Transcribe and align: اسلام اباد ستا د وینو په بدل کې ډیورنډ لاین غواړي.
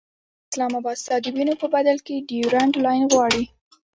اسلام 0.49 0.73
اباد 0.79 0.97
ستا 1.03 1.15
د 1.21 1.25
وینو 1.35 1.53
په 1.61 1.67
بدل 1.75 1.97
کې 2.05 2.25
ډیورنډ 2.29 2.73
لاین 2.85 3.03
غواړي. 3.11 3.43